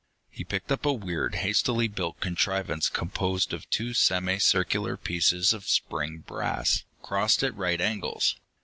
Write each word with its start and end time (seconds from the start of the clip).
He 0.31 0.43
picked 0.43 0.71
up 0.71 0.83
a 0.83 0.91
weird, 0.93 1.35
hastily 1.35 1.87
built 1.87 2.19
contrivance 2.21 2.89
composed 2.89 3.53
of 3.53 3.69
two 3.69 3.93
semi 3.93 4.39
circular 4.39 4.97
pieces 4.97 5.53
of 5.53 5.67
spring 5.69 6.23
brass, 6.25 6.85
crossed 7.03 7.43
at 7.43 7.55
right 7.55 7.79
angles. 7.79 8.35